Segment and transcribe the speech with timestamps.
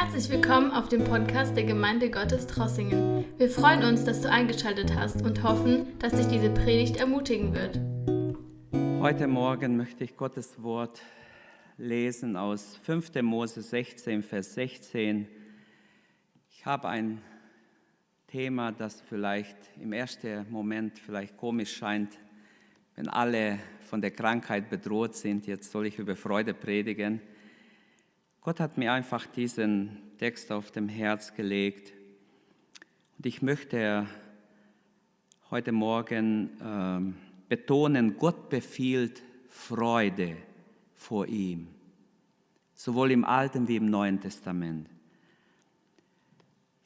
[0.00, 3.24] Herzlich willkommen auf dem Podcast der Gemeinde Gottes Trossingen.
[3.36, 7.80] Wir freuen uns, dass du eingeschaltet hast und hoffen, dass dich diese Predigt ermutigen wird.
[9.02, 11.02] Heute Morgen möchte ich Gottes Wort
[11.78, 13.22] lesen aus 5.
[13.22, 15.26] Mose 16, Vers 16.
[16.52, 17.20] Ich habe ein
[18.28, 22.16] Thema, das vielleicht im ersten Moment vielleicht komisch scheint,
[22.94, 25.48] wenn alle von der Krankheit bedroht sind.
[25.48, 27.20] Jetzt soll ich über Freude predigen.
[28.48, 31.92] Gott hat mir einfach diesen Text auf dem Herz gelegt
[33.18, 34.06] und ich möchte
[35.50, 40.38] heute Morgen äh, betonen, Gott befiehlt Freude
[40.94, 41.68] vor ihm,
[42.72, 44.88] sowohl im Alten wie im Neuen Testament.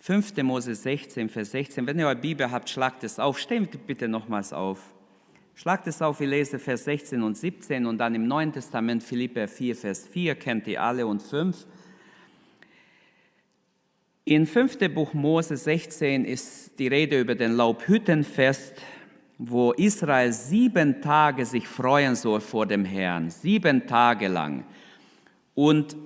[0.00, 0.36] 5.
[0.38, 1.86] Mose 16, Vers 16.
[1.86, 3.38] Wenn ihr eure Bibel habt, schlagt es auf.
[3.38, 4.91] Steht bitte nochmals auf.
[5.54, 9.46] Schlagt es auf, ich lese Vers 16 und 17 und dann im Neuen Testament Philipper
[9.46, 11.66] 4, Vers 4, kennt ihr alle und 5.
[14.24, 14.78] In 5.
[14.94, 18.74] Buch Mose 16 ist die Rede über den Laubhüttenfest,
[19.36, 24.64] wo Israel sieben Tage sich freuen soll vor dem Herrn, sieben Tage lang.
[25.54, 25.96] Und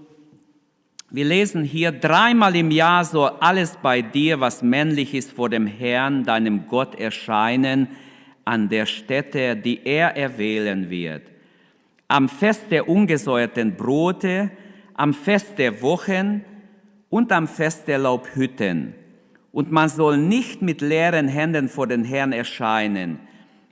[1.11, 5.67] wir lesen hier, dreimal im Jahr soll alles bei dir, was männlich ist, vor dem
[5.67, 7.89] Herrn, deinem Gott erscheinen,
[8.47, 11.23] an der Stätte, die er erwählen wird.
[12.09, 14.51] Am Fest der ungesäuerten Brote,
[14.95, 16.45] am Fest der Wochen
[17.11, 18.95] und am Fest der Laubhütten.
[19.53, 23.19] Und man soll nicht mit leeren Händen vor den Herrn erscheinen,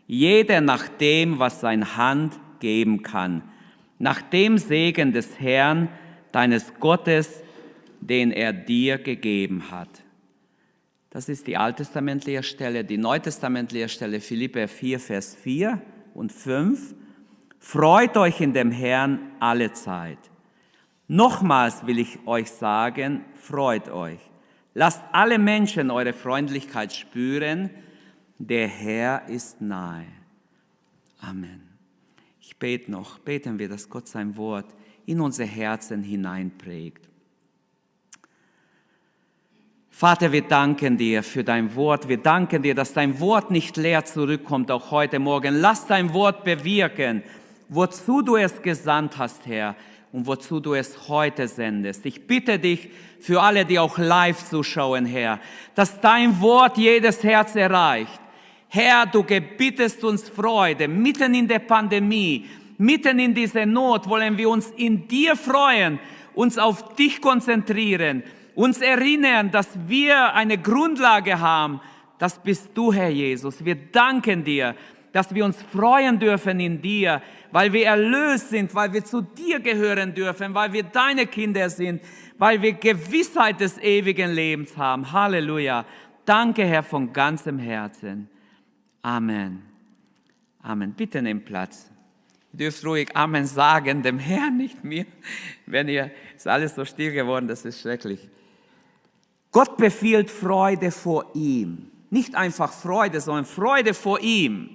[0.07, 3.43] jeder nach dem, was sein Hand geben kann,
[3.99, 5.89] nach dem Segen des Herrn,
[6.33, 7.43] deines Gottes,
[8.01, 10.04] den er dir gegeben hat.
[11.15, 15.81] Das ist die alttestamentliche Stelle, die neutestamentliche Stelle Philippe 4, Vers 4
[16.13, 16.93] und 5.
[17.61, 20.19] Freut euch in dem Herrn alle Zeit.
[21.07, 24.19] Nochmals will ich euch sagen, freut euch.
[24.75, 27.71] Lasst alle Menschen eure Freundlichkeit spüren.
[28.41, 30.07] Der Herr ist nahe.
[31.21, 31.63] Amen.
[32.41, 34.75] Ich bete noch, beten wir, dass Gott sein Wort
[35.07, 37.09] in unser Herzen hineinprägt.
[39.97, 42.09] Vater, wir danken dir für dein Wort.
[42.09, 45.61] Wir danken dir, dass dein Wort nicht leer zurückkommt, auch heute Morgen.
[45.61, 47.23] Lass dein Wort bewirken,
[47.69, 49.77] wozu du es gesandt hast, Herr,
[50.11, 52.05] und wozu du es heute sendest.
[52.07, 52.91] Ich bitte dich
[53.21, 55.39] für alle, die auch live zuschauen, Herr,
[55.77, 58.21] dass dein Wort jedes Herz erreicht.
[58.67, 62.47] Herr, du gebittest uns Freude mitten in der Pandemie,
[62.79, 66.01] mitten in dieser Not wollen wir uns in dir freuen,
[66.35, 71.81] uns auf dich konzentrieren uns erinnern, dass wir eine Grundlage haben.
[72.19, 73.65] Das bist du, Herr Jesus.
[73.65, 74.75] Wir danken dir,
[75.13, 77.23] dass wir uns freuen dürfen in dir,
[77.53, 82.03] weil wir erlöst sind, weil wir zu dir gehören dürfen, weil wir deine Kinder sind,
[82.37, 85.13] weil wir Gewissheit des ewigen Lebens haben.
[85.13, 85.85] Halleluja.
[86.25, 88.29] Danke, Herr, von ganzem Herzen.
[89.03, 89.63] Amen.
[90.63, 90.95] Amen.
[90.95, 91.91] Bitte nehmt Platz.
[92.53, 95.07] Ihr dürft ruhig Amen sagen, dem Herrn, nicht mir.
[95.67, 98.29] Wenn ihr, ist alles so still geworden, das ist schrecklich.
[99.55, 101.89] Gott befiehlt Freude vor ihm.
[102.11, 104.69] Nicht einfach Freude, sondern Freude vor ihm.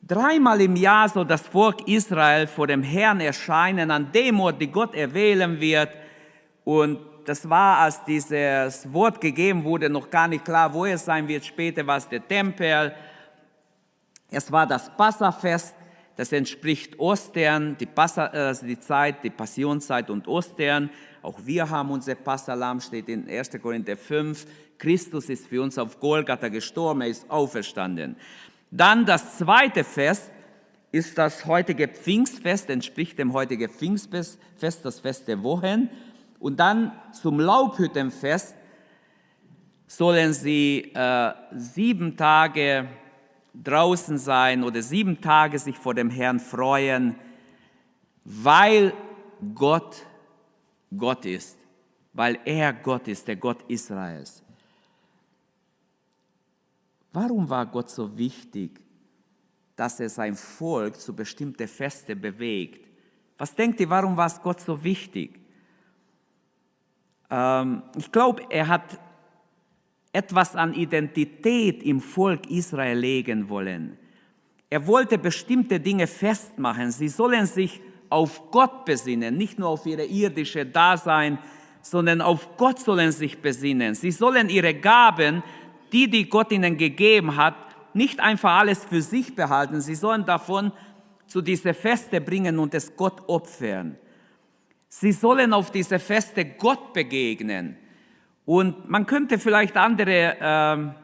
[0.00, 4.68] Dreimal im Jahr soll das Volk Israel vor dem Herrn erscheinen, an dem Ort, die
[4.68, 5.88] Gott erwählen wird.
[6.62, 11.26] Und das war, als dieses Wort gegeben wurde, noch gar nicht klar, wo es sein
[11.26, 11.44] wird.
[11.44, 12.94] Später war es der Tempel.
[14.30, 15.74] Es war das Passafest,
[16.14, 20.90] das entspricht Ostern, die, Passa, also die Zeit, die Passionszeit und Ostern.
[21.28, 23.50] Auch wir haben unser Passalam, steht in 1.
[23.60, 24.46] Korinther 5.
[24.78, 28.16] Christus ist für uns auf Golgatha gestorben, er ist auferstanden.
[28.70, 30.30] Dann das zweite Fest
[30.90, 35.90] ist das heutige Pfingstfest, entspricht dem heutigen Pfingstfest, das Fest der Wochen.
[36.38, 38.56] Und dann zum Laubhüttenfest
[39.86, 42.88] sollen sie äh, sieben Tage
[43.52, 47.16] draußen sein oder sieben Tage sich vor dem Herrn freuen,
[48.24, 48.94] weil
[49.54, 50.06] Gott
[50.96, 51.58] Gott ist,
[52.12, 54.42] weil er Gott ist, der Gott Israels.
[57.12, 58.80] Warum war Gott so wichtig,
[59.76, 62.86] dass er sein Volk zu bestimmten Feste bewegt?
[63.38, 65.40] Was denkt ihr, warum war es Gott so wichtig?
[67.30, 68.98] Ähm, ich glaube, er hat
[70.12, 73.98] etwas an Identität im Volk Israel legen wollen.
[74.70, 76.90] Er wollte bestimmte Dinge festmachen.
[76.90, 81.38] Sie sollen sich auf Gott besinnen, nicht nur auf ihre irdische Dasein,
[81.82, 83.94] sondern auf Gott sollen sich besinnen.
[83.94, 85.42] Sie sollen ihre Gaben,
[85.92, 87.54] die, die Gott ihnen gegeben hat,
[87.94, 89.80] nicht einfach alles für sich behalten.
[89.80, 90.72] Sie sollen davon
[91.26, 93.96] zu diese Feste bringen und es Gott opfern.
[94.88, 97.76] Sie sollen auf diese Feste Gott begegnen.
[98.44, 100.94] Und man könnte vielleicht andere ähm,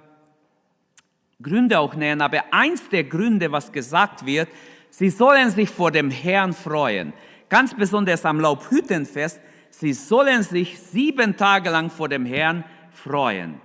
[1.43, 4.49] Gründe auch nennen, aber eins der Gründe, was gesagt wird,
[4.97, 7.13] sie sollen sich vor dem Herrn freuen.
[7.49, 13.61] Ganz besonders am Laubhüttenfest, sie sollen sich sieben Tage lang vor dem Herrn freuen.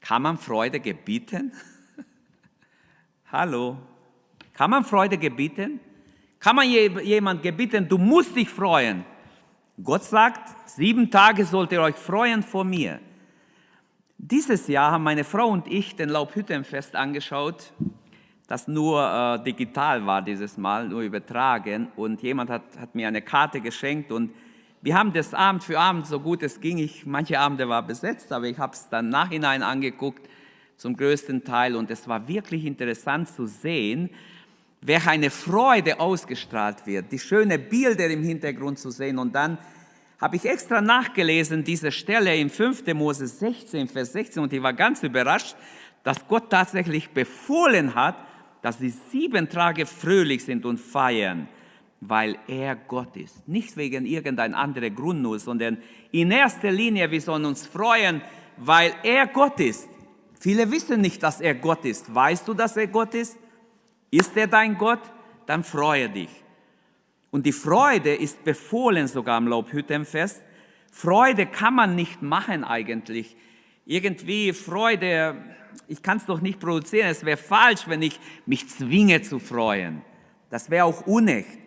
[0.00, 1.52] Kann man Freude gebieten?
[3.32, 3.76] Hallo?
[4.52, 5.80] Kann man Freude gebieten?
[6.40, 9.04] Kann man jemand gebieten, du musst dich freuen?
[9.82, 12.98] Gott sagt, sieben Tage sollt ihr euch freuen vor mir.
[14.18, 17.72] Dieses Jahr haben meine Frau und ich den Laubhüttenfest angeschaut,
[18.46, 21.88] das nur äh, digital war dieses Mal, nur übertragen.
[21.96, 24.32] Und jemand hat, hat mir eine Karte geschenkt und
[24.82, 26.78] wir haben das Abend für Abend so gut es ging.
[26.78, 30.28] Ich, manche Abende war besetzt, aber ich habe es dann nachhinein angeguckt,
[30.76, 31.74] zum größten Teil.
[31.74, 34.10] Und es war wirklich interessant zu sehen,
[34.80, 39.18] welche eine Freude ausgestrahlt wird, die schönen Bilder im Hintergrund zu sehen.
[39.18, 39.58] Und dann
[40.20, 42.86] habe ich extra nachgelesen, diese Stelle in 5.
[42.94, 45.56] Mose 16, Vers 16, und ich war ganz überrascht,
[46.04, 48.16] dass Gott tatsächlich befohlen hat,
[48.66, 51.46] dass sie sieben Tage fröhlich sind und feiern,
[52.00, 53.46] weil er Gott ist.
[53.46, 55.78] Nicht wegen irgendein anderer Grund nur, sondern
[56.10, 58.22] in erster Linie, wir sollen uns freuen,
[58.56, 59.88] weil er Gott ist.
[60.40, 62.12] Viele wissen nicht, dass er Gott ist.
[62.12, 63.38] Weißt du, dass er Gott ist?
[64.10, 65.12] Ist er dein Gott?
[65.46, 66.42] Dann freue dich.
[67.30, 70.42] Und die Freude ist befohlen sogar am Laubhüttenfest.
[70.90, 73.36] Freude kann man nicht machen eigentlich.
[73.88, 75.36] Irgendwie Freude,
[75.86, 77.06] ich kann es doch nicht produzieren.
[77.06, 80.02] Es wäre falsch, wenn ich mich zwinge zu freuen.
[80.50, 81.58] Das wäre auch unecht.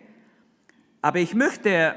[1.00, 1.96] Aber ich möchte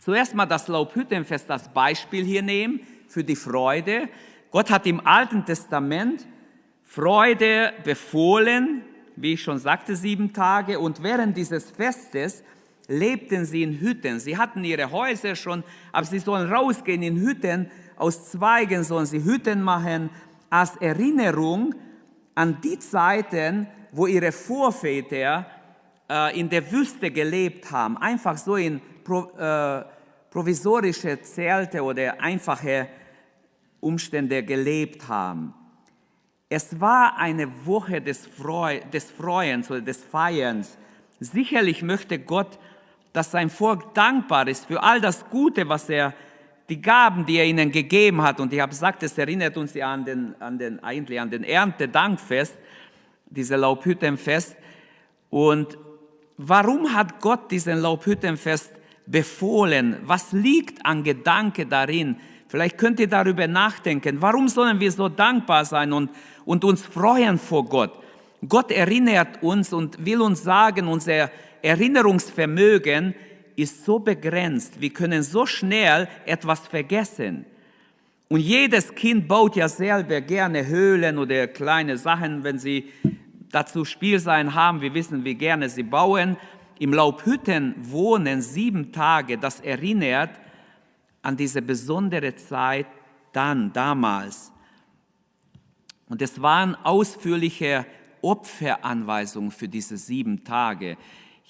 [0.00, 4.08] zuerst mal das Laubhüttenfest als Beispiel hier nehmen für die Freude.
[4.50, 6.26] Gott hat im Alten Testament
[6.82, 8.82] Freude befohlen,
[9.14, 10.80] wie ich schon sagte, sieben Tage.
[10.80, 12.42] Und während dieses Festes
[12.88, 14.18] lebten sie in Hütten.
[14.18, 15.62] Sie hatten ihre Häuser schon,
[15.92, 17.70] aber sie sollen rausgehen in Hütten.
[18.00, 20.08] Aus Zweigen sollen sie Hütten machen,
[20.48, 21.74] als Erinnerung
[22.34, 25.44] an die Zeiten, wo ihre Vorväter
[26.08, 27.98] äh, in der Wüste gelebt haben.
[27.98, 29.84] Einfach so in pro, äh,
[30.30, 32.88] provisorische Zelte oder einfache
[33.80, 35.52] Umstände gelebt haben.
[36.48, 40.78] Es war eine Woche des, Freu des Freuens oder des Feierns.
[41.20, 42.58] Sicherlich möchte Gott,
[43.12, 46.14] dass sein Volk dankbar ist für all das Gute, was er,
[46.70, 48.40] die Gaben, die er ihnen gegeben hat.
[48.40, 51.44] Und ich habe gesagt, es erinnert uns ja an den, an den, eigentlich an den
[51.44, 52.56] Erntedankfest,
[53.26, 54.56] diese Laubhüttenfest.
[55.28, 55.76] Und
[56.36, 58.72] warum hat Gott diesen Laubhüttenfest
[59.06, 59.96] befohlen?
[60.04, 62.16] Was liegt an Gedanke darin?
[62.48, 64.22] Vielleicht könnt ihr darüber nachdenken.
[64.22, 66.10] Warum sollen wir so dankbar sein und
[66.44, 67.92] und uns freuen vor Gott.
[68.48, 71.30] Gott erinnert uns und will uns sagen, unser
[71.62, 73.14] Erinnerungsvermögen
[73.56, 74.80] ist so begrenzt.
[74.80, 77.46] Wir können so schnell etwas vergessen.
[78.28, 82.90] Und jedes Kind baut ja selber gerne Höhlen oder kleine Sachen, wenn sie
[83.50, 84.80] dazu Spielsein haben.
[84.80, 86.36] Wir wissen, wie gerne sie bauen.
[86.78, 89.36] Im Laubhütten wohnen sieben Tage.
[89.36, 90.30] Das erinnert
[91.22, 92.86] an diese besondere Zeit
[93.32, 94.52] dann, damals.
[96.08, 97.86] Und es waren ausführliche
[98.22, 100.96] Opferanweisungen für diese sieben Tage.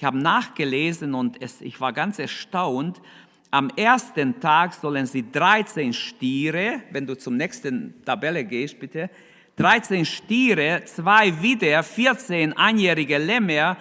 [0.01, 3.03] Ich habe nachgelesen und es, ich war ganz erstaunt.
[3.51, 9.11] Am ersten Tag sollen sie 13 Stiere, wenn du zum nächsten Tabelle gehst, bitte,
[9.57, 13.77] 13 Stiere, zwei Widder, 14 einjährige Lämmer,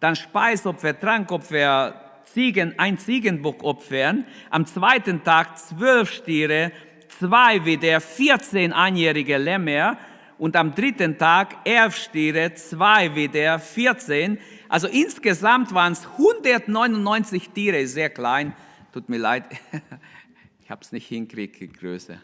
[0.00, 1.94] dann Speisopfer, Trankopfer,
[2.24, 4.24] Ziegen, ein Ziegenbock opfern.
[4.50, 6.72] Am zweiten Tag zwölf Stiere,
[7.06, 9.96] zwei Widder, 14 einjährige Lämmer
[10.38, 14.38] und am dritten Tag elf Stiere, zwei wieder, 14.
[14.72, 18.54] Also insgesamt waren es 199 Tiere, sehr klein.
[18.90, 19.44] Tut mir leid,
[20.62, 22.18] ich habe es nicht hinkriegt, die Größe.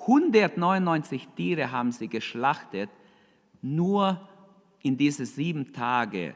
[0.00, 2.90] 199 Tiere haben sie geschlachtet,
[3.62, 4.28] nur
[4.82, 6.34] in diese sieben Tage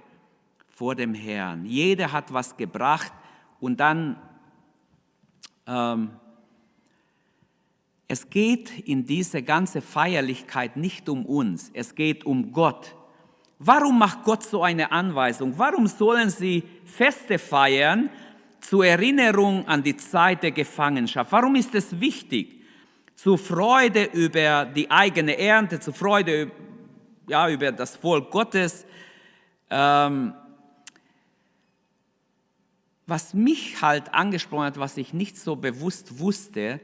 [0.69, 1.67] vor dem Herrn.
[1.67, 3.13] Jeder hat was gebracht
[3.59, 4.23] und dann
[5.67, 6.13] ähm,
[8.07, 12.95] es geht in dieser ganzen Feierlichkeit nicht um uns, es geht um Gott.
[13.65, 15.57] Warum macht Gott so eine Anweisung?
[15.57, 18.11] Warum sollen sie Feste feiern
[18.61, 21.31] zur Erinnerung an die Zeit der Gefangenschaft?
[21.31, 22.61] Warum ist es wichtig?
[23.15, 26.51] Zur Freude über die eigene Ernte, zur Freude
[27.29, 28.85] ja, über das Volk Gottes.
[29.71, 30.35] Ähm,
[33.07, 36.81] was mich halt angesprochen hat, was ich nicht so bewusst wusste,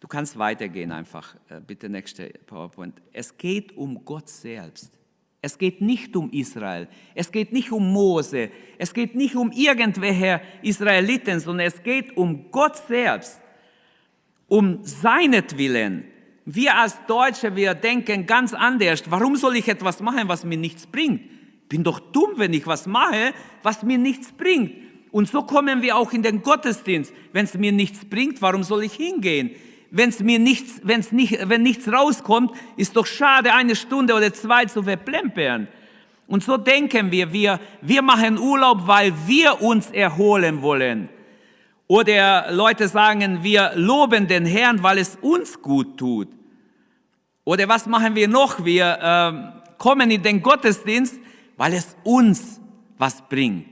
[0.00, 1.36] Du kannst weitergehen einfach.
[1.50, 3.00] Äh, bitte nächste PowerPoint.
[3.12, 4.99] Es geht um Gott selbst.
[5.42, 6.86] Es geht nicht um Israel.
[7.14, 8.50] Es geht nicht um Mose.
[8.76, 13.40] Es geht nicht um irgendwelche Israeliten, sondern es geht um Gott selbst.
[14.48, 16.04] Um seinetwillen.
[16.44, 19.02] Wir als Deutsche, wir denken ganz anders.
[19.08, 21.22] Warum soll ich etwas machen, was mir nichts bringt?
[21.68, 23.32] Bin doch dumm, wenn ich was mache,
[23.62, 24.72] was mir nichts bringt.
[25.12, 27.12] Und so kommen wir auch in den Gottesdienst.
[27.32, 29.52] Wenn es mir nichts bringt, warum soll ich hingehen?
[29.90, 34.66] Wenn's mir nichts, wenn's nicht, wenn nichts rauskommt, ist doch schade, eine Stunde oder zwei
[34.66, 35.68] zu verplempern.
[36.28, 41.08] Und so denken wir, wir, wir machen Urlaub, weil wir uns erholen wollen.
[41.88, 46.28] Oder Leute sagen, wir loben den Herrn, weil es uns gut tut.
[47.42, 48.64] Oder was machen wir noch?
[48.64, 51.18] Wir äh, kommen in den Gottesdienst,
[51.56, 52.60] weil es uns
[52.96, 53.66] was bringt.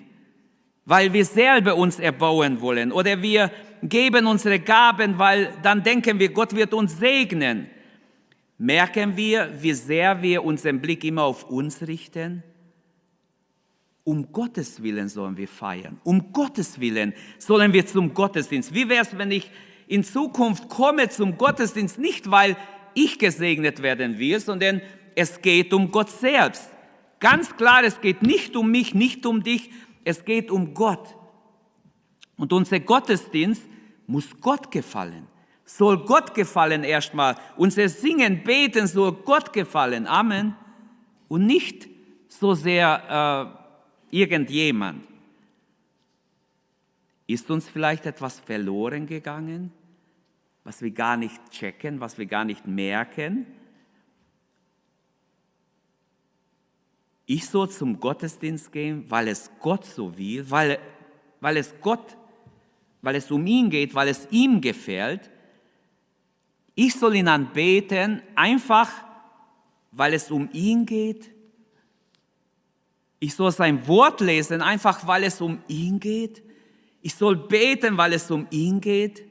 [0.85, 2.91] Weil wir selber uns erbauen wollen.
[2.91, 7.69] Oder wir geben unsere Gaben, weil dann denken wir, Gott wird uns segnen.
[8.59, 12.43] Merken wir, wie sehr wir unseren Blick immer auf uns richten?
[14.05, 16.01] Um Gottes Willen sollen wir feiern.
[16.03, 18.75] Um Gottes Willen sollen wir zum Gottesdienst.
[18.75, 19.51] Wie wäre es, wenn ich
[19.87, 22.57] in Zukunft komme zum Gottesdienst, nicht weil
[22.95, 24.83] ich gesegnet werden will, sondern
[25.15, 26.71] es geht um Gott selbst.
[27.21, 29.71] Ganz klar, es geht nicht um mich, nicht um dich,
[30.05, 31.18] es geht um Gott.
[32.39, 33.63] Und unser Gottesdienst
[34.07, 35.27] muss Gott gefallen.
[35.65, 37.37] Soll Gott gefallen erstmal.
[37.57, 40.07] Unser Singen, Beten soll Gott gefallen.
[40.07, 40.57] Amen.
[41.29, 41.89] Und nicht
[42.29, 43.53] so sehr
[44.11, 45.05] äh, irgendjemand.
[47.27, 49.71] Ist uns vielleicht etwas verloren gegangen,
[50.65, 53.47] was wir gar nicht checken, was wir gar nicht merken?
[57.27, 60.79] Ich soll zum Gottesdienst gehen, weil es Gott so will, weil,
[61.41, 62.17] weil es Gott
[63.03, 65.31] weil es um ihn geht, weil es ihm gefällt.
[66.75, 68.91] Ich soll ihn anbeten, einfach
[69.93, 71.31] weil es um ihn geht.
[73.21, 76.43] Ich soll sein Wort lesen, einfach weil es um ihn geht.
[77.03, 79.25] Ich soll beten, weil es um ihn geht.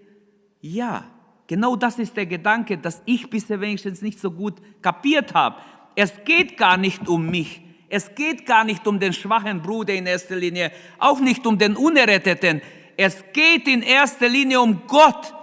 [0.61, 1.09] Ja,
[1.47, 5.57] genau das ist der Gedanke, dass ich bisher wenigstens nicht so gut kapiert habe.
[5.95, 7.61] Es geht gar nicht um mich.
[7.89, 11.77] Es geht gar nicht um den schwachen Bruder in erster Linie, auch nicht um den
[11.77, 12.61] Unerretteten.
[12.97, 15.33] Es geht in erster Linie um Gott.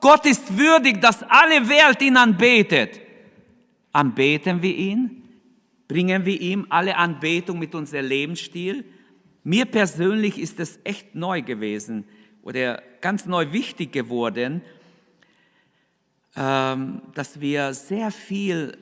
[0.00, 3.00] Gott ist würdig, dass alle Welt ihn anbetet.
[3.92, 5.22] Anbeten wir ihn?
[5.86, 8.84] Bringen wir ihm alle Anbetung mit unserem Lebensstil?
[9.44, 12.04] Mir persönlich ist es echt neu gewesen
[12.42, 14.62] oder ganz neu wichtig geworden,
[16.34, 18.76] ähm, dass wir sehr viel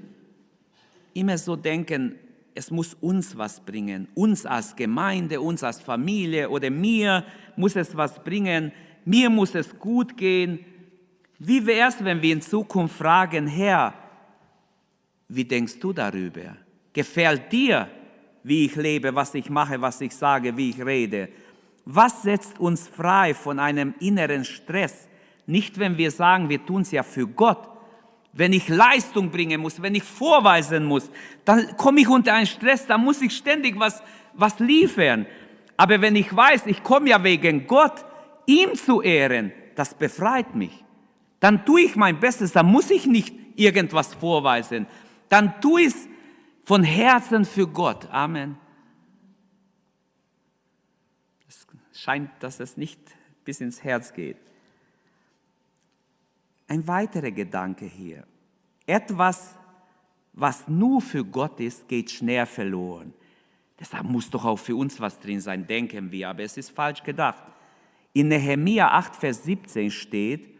[1.12, 2.14] immer so denken,
[2.54, 7.24] es muss uns was bringen, uns als Gemeinde, uns als Familie oder mir
[7.56, 8.72] muss es was bringen,
[9.04, 10.64] mir muss es gut gehen.
[11.38, 13.94] Wie wäre es, wenn wir in Zukunft fragen, Herr,
[15.28, 16.56] wie denkst du darüber?
[16.92, 17.88] Gefällt dir,
[18.44, 21.28] wie ich lebe, was ich mache, was ich sage, wie ich rede?
[21.84, 25.08] Was setzt uns frei von einem inneren Stress?
[25.46, 27.68] Nicht, wenn wir sagen, wir tun es ja für Gott,
[28.32, 31.10] wenn ich Leistung bringen muss, wenn ich vorweisen muss,
[31.44, 35.26] dann komme ich unter einen Stress, dann muss ich ständig was, was liefern.
[35.76, 38.04] Aber wenn ich weiß, ich komme ja wegen Gott,
[38.46, 40.84] ihm zu ehren, das befreit mich.
[41.40, 44.86] Dann tue ich mein Bestes, dann muss ich nicht irgendwas vorweisen.
[45.28, 46.08] Dann tue ich es
[46.64, 48.08] von Herzen für Gott.
[48.10, 48.56] Amen.
[51.48, 53.00] Es scheint, dass es nicht
[53.44, 54.36] bis ins Herz geht.
[56.68, 58.26] Ein weiterer Gedanke hier.
[58.86, 59.56] Etwas,
[60.32, 63.12] was nur für Gott ist, geht schnell verloren.
[63.82, 67.02] Deshalb muss doch auch für uns was drin sein, denken wir, aber es ist falsch
[67.02, 67.42] gedacht.
[68.12, 70.56] In Nehemia 8, Vers 17 steht,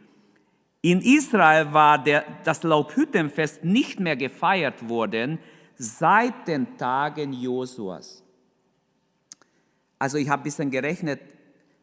[0.81, 5.39] in Israel war der, das Laubhüttenfest nicht mehr gefeiert worden
[5.77, 8.25] seit den Tagen Josuas.
[10.01, 11.21] Also ich habe ein bisschen gerechnet,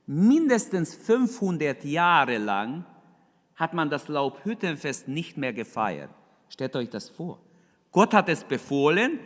[0.06, 2.84] mindestens 500 Jahre lang
[3.56, 6.10] hat man das Laubhüttenfest nicht mehr gefeiert.
[6.50, 7.40] Stellt euch das vor.
[7.94, 9.22] Gott hat es befohlen,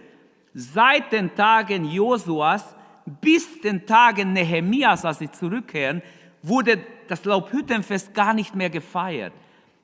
[0.54, 6.02] seit den Tagen Josuas bis den Tagen Nehemias, als sie zurückkehren,
[6.42, 9.34] wurde das Laubhüttenfest gar nicht mehr gefeiert.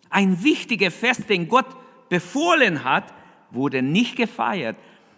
[0.09, 1.67] Ein wichtiges Fest, den Gott
[2.09, 3.13] befohlen hat,
[3.51, 4.77] wurde nicht gefeiert.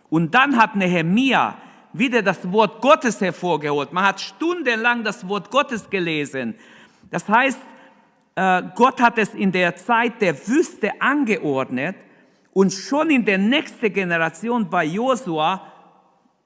[0.10, 1.58] Und dann hat Nehemia
[1.93, 3.93] wieder das Wort Gottes hervorgeholt.
[3.93, 6.55] Man hat stundenlang das Wort Gottes gelesen.
[7.10, 7.60] Das heißt,
[8.36, 11.96] äh, Gott hat es in der Zeit der Wüste angeordnet
[12.53, 15.62] und schon in der nächsten Generation bei Josua,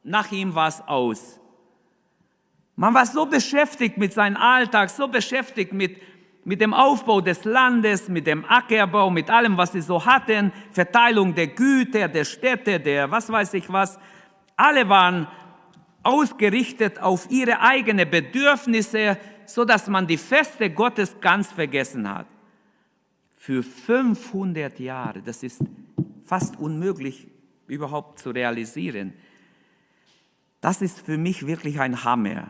[0.04, 1.40] nach ihm war es aus.
[2.76, 6.00] Man war so beschäftigt mit seinem Alltag, so beschäftigt mit,
[6.44, 11.34] mit dem Aufbau des Landes, mit dem Ackerbau, mit allem, was sie so hatten, Verteilung
[11.34, 13.98] der Güter, der Städte, der was weiß ich was.
[14.56, 15.28] Alle waren
[16.04, 22.28] ausgerichtet auf ihre eigenen Bedürfnisse, so dass man die Feste Gottes ganz vergessen hat.
[23.38, 25.62] Für 500 Jahre, das ist
[26.26, 27.28] fast unmöglich
[27.68, 29.14] überhaupt zu realisieren.
[30.62, 32.50] Das ist für mich wirklich ein Hammer,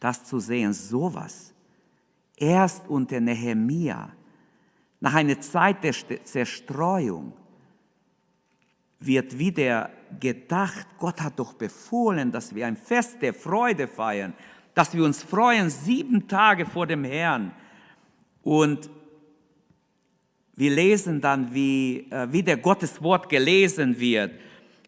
[0.00, 1.54] das zu sehen, sowas.
[2.36, 4.10] Erst unter Nehemia,
[5.00, 7.32] nach einer Zeit der Zerstreuung,
[9.00, 9.90] wird wieder
[10.20, 14.34] gedacht, Gott hat doch befohlen, dass wir ein Fest der Freude feiern,
[14.74, 17.52] dass wir uns freuen sieben Tage vor dem Herrn.
[18.42, 18.90] Und
[20.54, 24.32] wir lesen dann, wie äh, wieder Gottes Wort gelesen wird,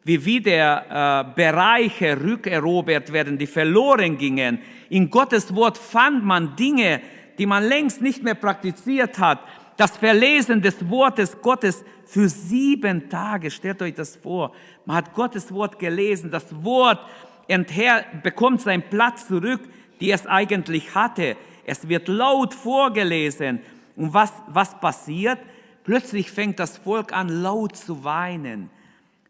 [0.04, 4.58] wie wieder äh, Bereiche rückerobert werden, die verloren gingen.
[4.90, 7.00] In Gottes Wort fand man Dinge,
[7.38, 9.40] die man längst nicht mehr praktiziert hat.
[9.78, 13.50] Das Verlesen des Wortes Gottes für sieben Tage.
[13.50, 14.52] Stellt euch das vor.
[14.84, 16.30] Man hat Gottes Wort gelesen.
[16.30, 17.00] Das Wort
[17.48, 19.62] enther bekommt seinen Platz zurück,
[20.00, 21.36] die es eigentlich hatte.
[21.64, 23.60] Es wird laut vorgelesen.
[23.96, 25.38] Und was, was passiert?
[25.84, 28.70] Plötzlich fängt das Volk an, laut zu weinen.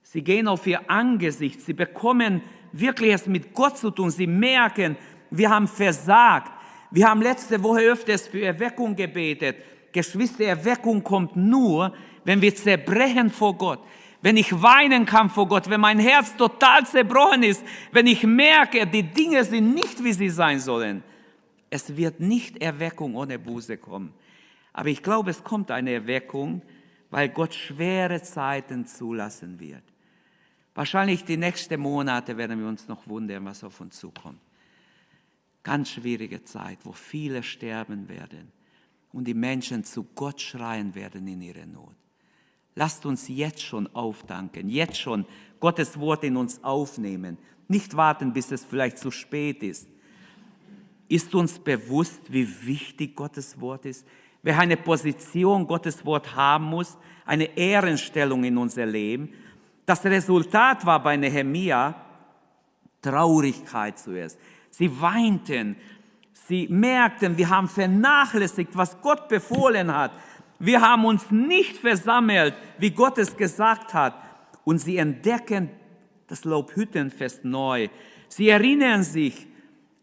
[0.02, 1.60] Sie gehen auf ihr Angesicht.
[1.60, 2.42] Sie bekommen
[2.72, 4.10] wirklich es mit Gott zu tun.
[4.10, 4.96] Sie merken,
[5.30, 6.52] wir haben versagt.
[6.92, 9.56] Wir haben letzte Woche öfters für Erweckung gebetet.
[9.92, 11.92] Geschwister, Erweckung kommt nur,
[12.24, 13.80] wenn wir zerbrechen vor Gott,
[14.22, 18.86] wenn ich weinen kann vor Gott, wenn mein Herz total zerbrochen ist, wenn ich merke,
[18.86, 21.02] die Dinge sind nicht, wie sie sein sollen.
[21.68, 24.12] Es wird nicht Erweckung ohne Buße kommen.
[24.74, 26.60] Aber ich glaube, es kommt eine Erweckung,
[27.10, 29.84] weil Gott schwere Zeiten zulassen wird.
[30.74, 34.40] Wahrscheinlich die nächsten Monate werden wir uns noch wundern, was auf uns zukommt.
[35.62, 38.50] Ganz schwierige Zeit, wo viele sterben werden
[39.12, 41.94] und die Menschen zu Gott schreien werden in ihrer Not.
[42.74, 45.24] Lasst uns jetzt schon aufdanken, jetzt schon
[45.60, 47.38] Gottes Wort in uns aufnehmen,
[47.68, 49.86] nicht warten, bis es vielleicht zu spät ist.
[51.06, 54.04] Ist uns bewusst, wie wichtig Gottes Wort ist?
[54.44, 59.32] Wer eine Position Gottes Wort haben muss, eine Ehrenstellung in unser Leben.
[59.86, 61.94] Das Resultat war bei Nehemia
[63.00, 64.38] Traurigkeit zuerst.
[64.68, 65.76] Sie weinten,
[66.32, 70.12] sie merkten, wir haben vernachlässigt, was Gott befohlen hat.
[70.58, 74.14] Wir haben uns nicht versammelt, wie Gott es gesagt hat.
[74.64, 75.70] Und sie entdecken
[76.26, 77.88] das Laubhüttenfest neu.
[78.28, 79.46] Sie erinnern sich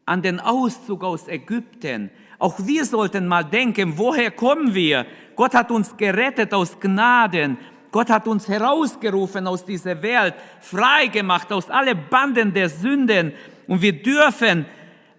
[0.06, 2.10] an den Auszug aus Ägypten.
[2.42, 5.06] Auch wir sollten mal denken, woher kommen wir?
[5.36, 7.56] Gott hat uns gerettet aus Gnaden.
[7.92, 13.34] Gott hat uns herausgerufen aus dieser Welt, frei gemacht aus alle Banden der Sünden.
[13.68, 14.66] Und wir dürfen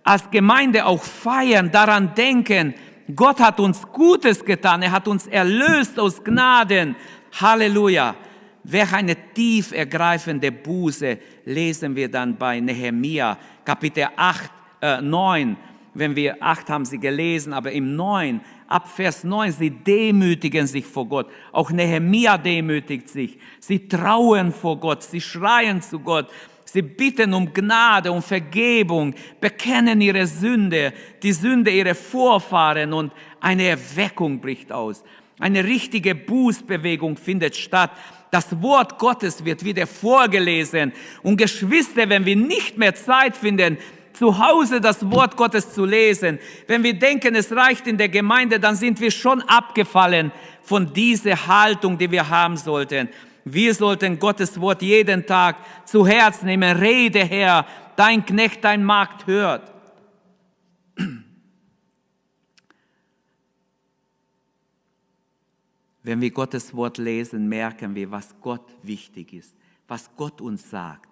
[0.02, 2.74] als Gemeinde auch feiern, daran denken,
[3.14, 4.82] Gott hat uns Gutes getan.
[4.82, 6.96] Er hat uns erlöst aus Gnaden.
[7.40, 8.16] Halleluja.
[8.64, 15.56] Welch eine tief ergreifende Buße lesen wir dann bei Nehemia, Kapitel 8, äh, 9.
[15.94, 20.86] Wenn wir 8 haben sie gelesen, aber im 9, ab Vers 9, sie demütigen sich
[20.86, 21.28] vor Gott.
[21.52, 23.38] Auch Nehemia demütigt sich.
[23.60, 26.28] Sie trauen vor Gott, sie schreien zu Gott.
[26.64, 33.64] Sie bitten um Gnade, um Vergebung, bekennen ihre Sünde, die Sünde ihrer Vorfahren und eine
[33.64, 35.04] Erweckung bricht aus.
[35.38, 37.90] Eine richtige Bußbewegung findet statt.
[38.30, 40.92] Das Wort Gottes wird wieder vorgelesen.
[41.22, 43.76] Und Geschwister, wenn wir nicht mehr Zeit finden,
[44.12, 48.60] zu Hause das Wort Gottes zu lesen, wenn wir denken, es reicht in der Gemeinde,
[48.60, 53.08] dann sind wir schon abgefallen von dieser Haltung, die wir haben sollten.
[53.44, 56.76] Wir sollten Gottes Wort jeden Tag zu Herz nehmen.
[56.76, 59.72] Rede, Herr, dein Knecht, dein Magd hört.
[66.04, 71.11] Wenn wir Gottes Wort lesen, merken wir, was Gott wichtig ist, was Gott uns sagt.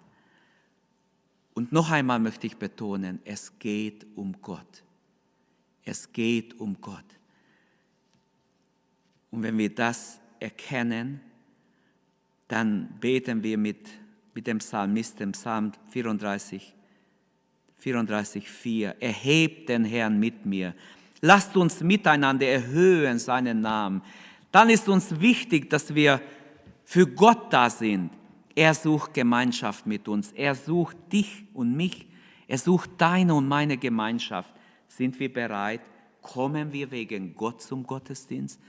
[1.53, 4.83] Und noch einmal möchte ich betonen, es geht um Gott.
[5.83, 7.05] Es geht um Gott.
[9.31, 11.21] Und wenn wir das erkennen,
[12.47, 13.87] dann beten wir mit,
[14.33, 16.73] mit dem Psalmisten, Psalm 34,
[17.77, 19.01] 34, 4.
[19.01, 20.73] Erhebt den Herrn mit mir.
[21.21, 24.01] Lasst uns miteinander erhöhen seinen Namen.
[24.51, 26.21] Dann ist uns wichtig, dass wir
[26.83, 28.11] für Gott da sind.
[28.55, 30.31] Er sucht Gemeinschaft mit uns.
[30.31, 32.07] Er sucht dich und mich.
[32.47, 34.53] Er sucht deine und meine Gemeinschaft.
[34.87, 35.81] Sind wir bereit?
[36.21, 38.59] Kommen wir wegen Gott zum Gottesdienst?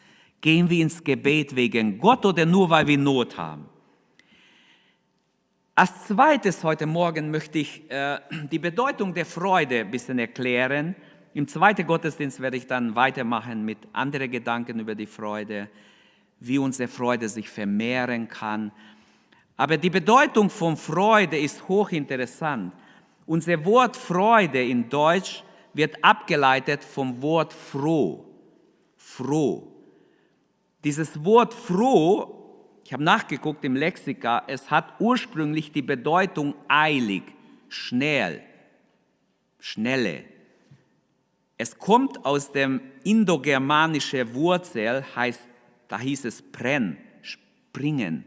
[0.40, 3.66] Gehen wir ins Gebet wegen Gott oder nur weil wir Not haben?
[5.75, 8.18] Als zweites heute Morgen möchte ich äh,
[8.51, 10.95] die Bedeutung der Freude ein bisschen erklären.
[11.35, 15.71] Im zweiten Gottesdienst werde ich dann weitermachen mit anderen Gedanken über die Freude,
[16.40, 18.71] wie unsere Freude sich vermehren kann.
[19.57, 22.73] Aber die Bedeutung von Freude ist hochinteressant.
[23.27, 28.27] Unser Wort Freude in Deutsch wird abgeleitet vom Wort froh.
[28.97, 29.69] Froh.
[30.85, 37.23] Dieses Wort froh, ich habe nachgeguckt im Lexika, es hat ursprünglich die Bedeutung eilig,
[37.69, 38.43] schnell,
[39.59, 40.25] schnelle.
[41.57, 45.47] Es kommt aus dem indogermanischen Wurzel, heißt,
[45.87, 48.25] da hieß es brenn, springen,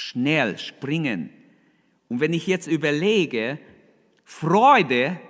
[0.00, 1.30] schnell, springen.
[2.08, 3.58] Und wenn ich jetzt überlege,
[4.24, 5.20] Freude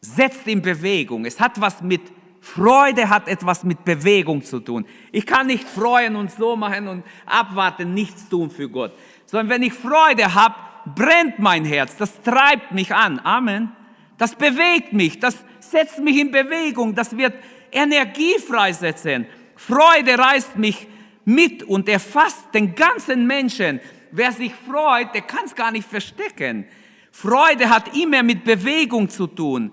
[0.00, 1.24] setzt in Bewegung.
[1.24, 2.00] Es hat was mit
[2.40, 4.84] Freude hat etwas mit Bewegung zu tun.
[5.12, 8.92] Ich kann nicht freuen und so machen und abwarten, nichts tun für Gott.
[9.24, 10.54] Sondern wenn ich Freude habe,
[10.94, 11.96] brennt mein Herz.
[11.96, 13.18] Das treibt mich an.
[13.20, 13.72] Amen.
[14.18, 15.20] Das bewegt mich.
[15.20, 16.94] Das setzt mich in Bewegung.
[16.94, 17.32] Das wird
[17.72, 19.26] Energie freisetzen.
[19.56, 20.86] Freude reißt mich
[21.24, 23.80] mit und erfasst den ganzen Menschen.
[24.10, 26.66] Wer sich freut, der kann es gar nicht verstecken.
[27.10, 29.72] Freude hat immer mit Bewegung zu tun.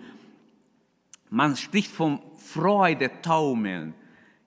[1.29, 3.93] Man spricht vom Freude taumeln.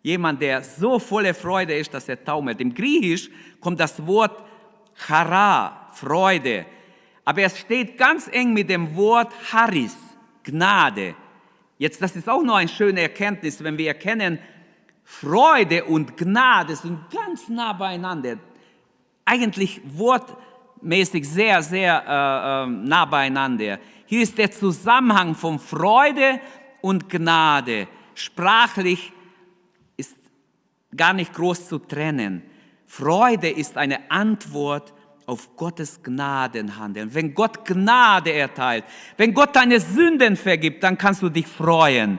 [0.03, 2.61] Jemand, der so voller Freude ist, dass er taumelt.
[2.61, 4.45] Im Griechisch kommt das Wort
[4.95, 6.67] Chara, Freude.
[7.25, 9.97] Aber es steht ganz eng mit dem Wort Haris,
[10.43, 11.15] Gnade.
[11.79, 14.39] Jetzt, das ist auch noch eine schöne Erkenntnis, wenn wir erkennen,
[15.05, 18.39] Freude und Gnade sind ganz nah beieinander.
[19.25, 23.79] Eigentlich wortmäßig sehr, sehr äh, äh, nah beieinander.
[24.07, 26.41] Hier ist der Zusammenhang von Freude
[26.81, 27.87] und Gnade.
[28.15, 29.13] Sprachlich
[29.97, 30.17] ist
[30.97, 32.43] gar nicht groß zu trennen.
[32.87, 34.93] Freude ist eine Antwort
[35.27, 37.13] auf Gottes Gnadenhandeln.
[37.15, 38.85] Wenn Gott Gnade erteilt,
[39.17, 42.19] wenn Gott deine Sünden vergibt, dann kannst du dich freuen.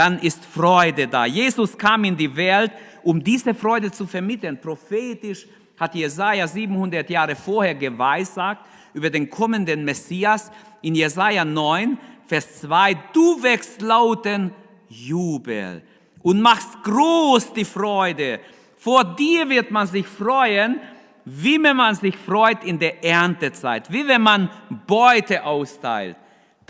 [0.00, 1.26] Dann ist Freude da.
[1.26, 4.58] Jesus kam in die Welt, um diese Freude zu vermitteln.
[4.58, 5.46] Prophetisch
[5.78, 10.50] hat Jesaja 700 Jahre vorher geweissagt über den kommenden Messias.
[10.80, 14.52] In Jesaja 9 Vers 2, du wächst lauten
[14.88, 15.82] Jubel
[16.22, 18.40] und machst groß die Freude.
[18.78, 20.80] Vor dir wird man sich freuen,
[21.26, 24.48] wie wenn man sich freut in der Erntezeit, wie wenn man
[24.86, 26.16] Beute austeilt.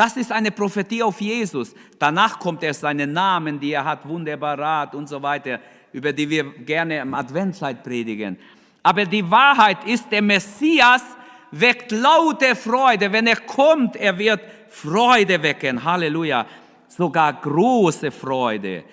[0.00, 1.74] Das ist eine Prophetie auf Jesus.
[1.98, 5.60] Danach kommt er seine Namen, die er hat, wunderbar Rat und so weiter,
[5.92, 8.38] über die wir gerne im Adventzeit predigen.
[8.82, 11.02] Aber die Wahrheit ist, der Messias
[11.50, 13.12] weckt laute Freude.
[13.12, 15.84] Wenn er kommt, er wird Freude wecken.
[15.84, 16.46] Halleluja.
[16.88, 18.84] Sogar große Freude.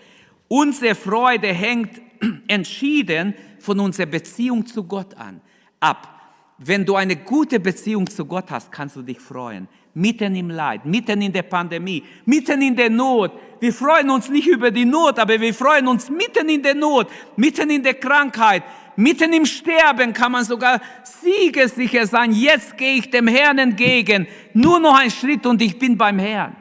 [0.50, 2.02] Unsere Freude hängt
[2.50, 5.40] entschieden von unserer Beziehung zu Gott an,
[5.80, 6.20] ab.
[6.58, 9.70] Wenn du eine gute Beziehung zu Gott hast, kannst du dich freuen.
[9.98, 13.32] Mitten im Leid, mitten in der Pandemie, mitten in der Not.
[13.60, 17.08] Wir freuen uns nicht über die Not, aber wir freuen uns mitten in der Not,
[17.36, 18.64] mitten in der Krankheit,
[19.00, 22.32] Mitten im Sterben kann man sogar siegessicher sein.
[22.32, 24.26] Jetzt gehe ich dem Herrn entgegen.
[24.56, 26.56] Nur noch ein Schritt und ich bin beim Herrn.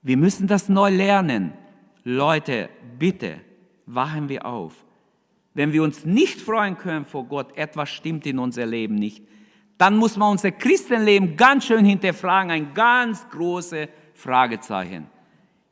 [0.00, 1.52] Wir müssen das neu lernen.
[2.02, 3.40] Leute, bitte,
[3.84, 4.72] wachen wir auf.
[5.52, 9.22] Wenn wir uns nicht freuen können vor Gott, etwas stimmt in unser Leben nicht,
[9.82, 12.52] dann muss man unser Christenleben ganz schön hinterfragen.
[12.52, 15.08] Ein ganz großes Fragezeichen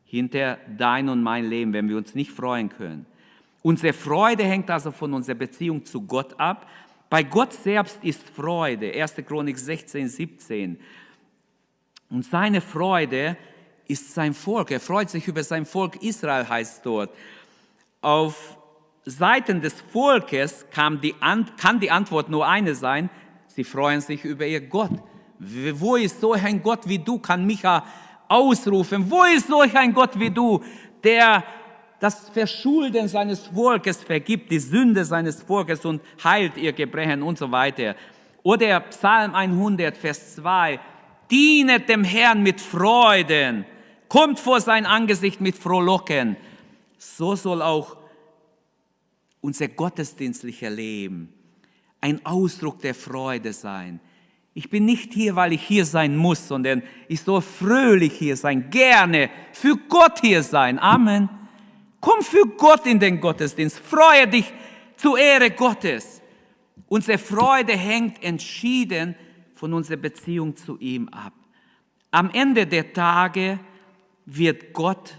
[0.05, 3.07] hinter dein und mein Leben, wenn wir uns nicht freuen können.
[3.63, 6.69] Unsere Freude hängt also von unserer Beziehung zu Gott ab.
[7.09, 9.15] Bei Gott selbst ist Freude, 1.
[9.29, 10.81] Chronik 16, 17.
[12.11, 13.37] Und seine Freude
[13.87, 14.73] ist sein Volk.
[14.73, 17.15] Er freut sich über sein Volk Israel, heißt dort.
[18.01, 18.59] Auf
[19.05, 20.67] Seiten des Volkes
[21.01, 21.15] die,
[21.57, 23.09] kann die Antwort nur eine sein,
[23.61, 24.91] sie freuen sich über ihr Gott.
[25.39, 27.85] Wo ist so ein Gott wie du, kann Micha
[28.27, 29.11] ausrufen.
[29.11, 30.63] Wo ist so ein Gott wie du,
[31.05, 31.45] der
[31.99, 37.53] das Verschulden seines Volkes vergibt, die Sünde seines Volkes und heilt ihr Gebrechen und so
[37.53, 37.97] weiter.
[38.43, 40.81] Oder Psalm 100, Vers 2,
[41.31, 43.67] dienet dem Herrn mit Freuden,
[44.09, 46.39] kommt vor sein Angesicht mit Frohlocken.
[46.97, 47.99] So soll auch
[49.43, 51.35] unser gottesdienstlicher Leben
[52.01, 54.01] ein Ausdruck der Freude sein.
[54.55, 58.71] Ich bin nicht hier, weil ich hier sein muss, sondern ich soll fröhlich hier sein,
[58.71, 60.79] gerne für Gott hier sein.
[60.79, 61.29] Amen.
[62.01, 63.79] Komm für Gott in den Gottesdienst.
[63.79, 64.53] Freue dich
[64.97, 66.21] zur Ehre Gottes.
[66.89, 69.15] Unsere Freude hängt entschieden
[69.55, 71.35] von unserer Beziehung zu ihm ab.
[72.11, 73.61] Am Ende der Tage
[74.27, 75.15] wird Gott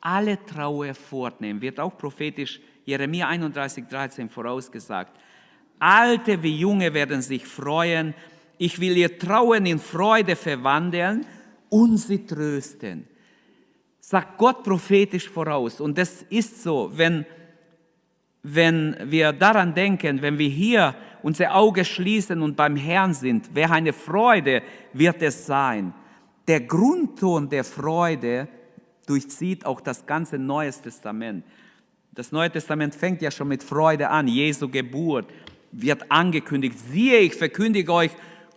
[0.00, 5.16] alle Trauer fortnehmen, wird auch prophetisch Jeremia 31, 13 vorausgesagt.
[5.82, 8.14] Alte wie Junge werden sich freuen.
[8.58, 11.26] Ich will ihr Trauen in Freude verwandeln
[11.68, 13.08] und sie trösten
[14.12, 15.80] sagt Gott prophetisch voraus.
[15.80, 17.24] Und das ist so, wenn,
[18.42, 23.70] wenn wir daran denken, wenn wir hier unser Auge schließen und beim Herrn sind, wer
[23.70, 25.94] eine Freude wird es sein.
[26.48, 28.48] Der Grundton der Freude
[29.06, 31.44] durchzieht auch das ganze Neue Testament.
[32.12, 34.28] Das Neue Testament fängt ja schon mit Freude an.
[34.28, 35.26] Jesu Geburt
[35.72, 36.78] wird angekündigt.
[36.78, 38.12] Siehe, ich verkündige euch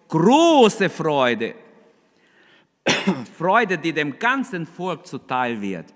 [0.08, 1.56] große Freude.
[3.38, 5.94] Freude, die dem ganzen Volk zuteil wird.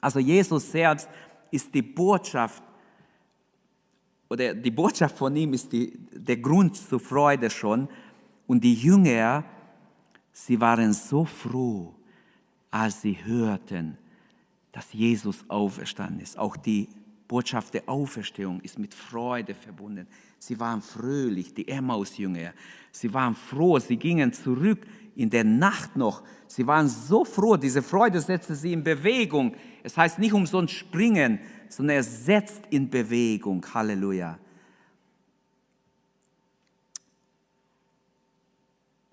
[0.00, 1.08] Also Jesus selbst
[1.50, 2.62] ist die Botschaft
[4.28, 7.88] oder die Botschaft von ihm ist die, der Grund zur Freude schon.
[8.46, 9.44] Und die Jünger,
[10.32, 11.94] sie waren so froh,
[12.70, 13.96] als sie hörten,
[14.72, 16.36] dass Jesus auferstanden ist.
[16.36, 16.88] Auch die
[17.26, 20.06] Botschaft der Auferstehung ist mit Freude verbunden.
[20.38, 22.52] Sie waren fröhlich, die Emmaus-Jünger.
[22.92, 26.22] Sie waren froh, sie gingen zurück in der Nacht noch.
[26.46, 29.54] Sie waren so froh, diese Freude setzte sie in Bewegung.
[29.82, 33.64] Es heißt nicht umsonst springen, sondern er setzt in Bewegung.
[33.72, 34.38] Halleluja.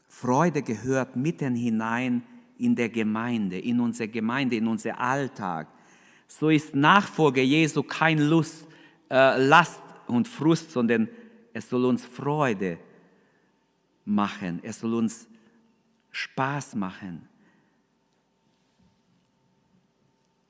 [0.07, 2.23] Freude gehört mitten hinein
[2.59, 5.67] in der Gemeinde, in unsere Gemeinde, in unser Alltag.
[6.39, 8.65] So ist Nachfolge Jesu kein Lust,
[9.09, 11.09] äh, Last und Frust, sondern
[11.51, 12.77] es soll uns Freude
[14.05, 14.61] machen.
[14.63, 15.27] Es soll uns
[16.09, 17.27] Spaß machen.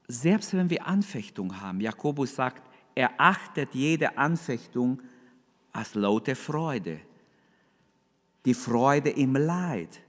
[0.07, 2.61] Selbst wenn wir Anfechtung haben, Jakobus sagt,
[2.93, 5.01] er achtet jede Anfechtung
[5.71, 6.99] als laute Freude.
[8.45, 9.99] Die Freude im Leid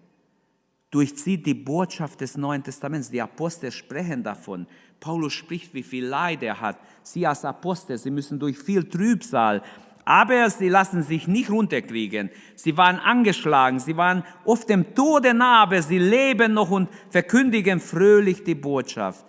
[0.90, 3.10] durchzieht die Botschaft des Neuen Testaments.
[3.10, 4.66] Die Apostel sprechen davon.
[5.02, 6.78] Paulus spricht, wie viel Leid er hat.
[7.02, 9.60] Sie als Apostel, sie müssen durch viel Trübsal,
[10.04, 12.30] aber sie lassen sich nicht runterkriegen.
[12.54, 17.80] Sie waren angeschlagen, sie waren oft dem Tode nah, aber sie leben noch und verkündigen
[17.80, 19.26] fröhlich die Botschaft.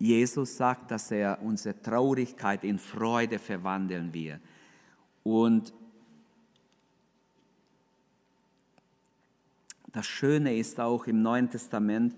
[0.00, 4.40] Jesus sagt, dass er unsere Traurigkeit in Freude verwandeln wird.
[5.22, 5.72] Und
[9.92, 12.14] Das Schöne ist auch im Neuen Testament,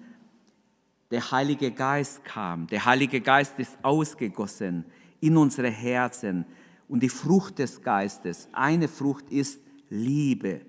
[1.12, 2.66] der Heilige Geist kam.
[2.68, 4.86] Der Heilige Geist ist ausgegossen
[5.20, 6.46] in unsere Herzen.
[6.88, 10.62] Und die Frucht des Geistes, eine Frucht ist Liebe.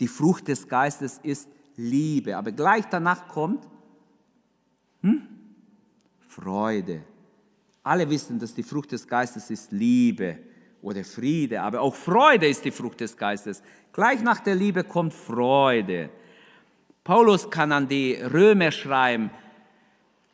[0.00, 2.34] Die Frucht des Geistes ist Liebe.
[2.34, 3.68] Aber gleich danach kommt
[5.02, 5.20] hm?
[6.26, 7.02] Freude.
[7.82, 10.38] Alle wissen, dass die Frucht des Geistes ist Liebe
[10.80, 13.62] oder Friede, aber auch Freude ist die Frucht des Geistes.
[13.92, 16.08] Gleich nach der Liebe kommt Freude.
[17.04, 19.30] Paulus kann an die Römer schreiben,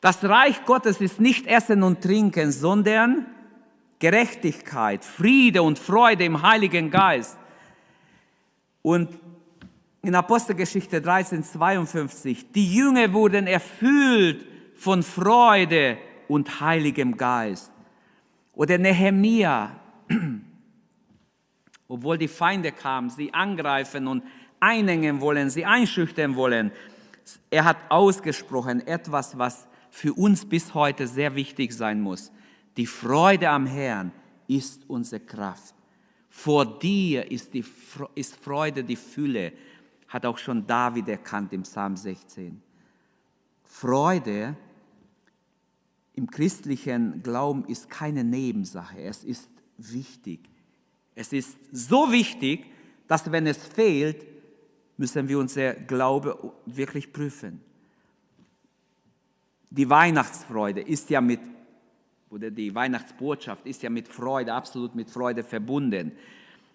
[0.06, 3.26] das Reich Gottes ist nicht Essen und Trinken, sondern
[3.98, 7.36] Gerechtigkeit, Friede und Freude im Heiligen Geist.
[8.82, 9.08] Und
[10.02, 17.72] in Apostelgeschichte 13, 52, die Jünger wurden erfüllt von Freude und Heiligem Geist.
[18.52, 19.72] Oder Nehemia,
[21.88, 24.22] obwohl die Feinde kamen, sie angreifen und
[24.60, 26.70] einengen wollen, sie einschüchtern wollen.
[27.50, 29.66] Er hat ausgesprochen etwas, was
[29.96, 32.30] für uns bis heute sehr wichtig sein muss.
[32.76, 34.12] Die Freude am Herrn
[34.46, 35.74] ist unsere Kraft.
[36.28, 37.64] Vor dir ist, die,
[38.14, 39.54] ist Freude die Fülle,
[40.08, 42.60] hat auch schon David erkannt im Psalm 16.
[43.64, 44.54] Freude
[46.12, 50.40] im christlichen Glauben ist keine Nebensache, es ist wichtig.
[51.14, 52.66] Es ist so wichtig,
[53.08, 54.26] dass wenn es fehlt,
[54.98, 57.62] müssen wir unser Glaube wirklich prüfen.
[59.70, 61.40] Die Weihnachtsfreude ist ja mit,
[62.30, 66.12] oder die Weihnachtsbotschaft ist ja mit Freude, absolut mit Freude verbunden.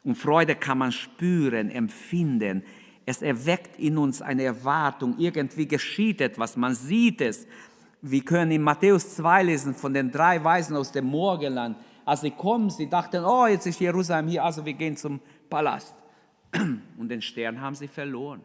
[0.03, 2.63] Und Freude kann man spüren, empfinden.
[3.05, 7.47] Es erweckt in uns eine Erwartung, irgendwie geschieht etwas, man sieht es.
[8.01, 11.77] Wir können in Matthäus 2 lesen von den drei Weisen aus dem Morgenland.
[12.03, 15.93] Als sie kommen, sie dachten, oh, jetzt ist Jerusalem hier, also wir gehen zum Palast.
[16.97, 18.41] Und den Stern haben sie verloren.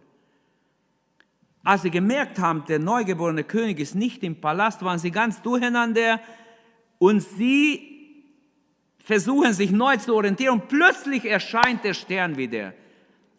[1.66, 6.20] Als sie gemerkt haben, der neugeborene König ist nicht im Palast, waren sie ganz durcheinander
[6.98, 8.24] und sie
[8.98, 12.72] versuchen sich neu zu orientieren und plötzlich erscheint der Stern wieder.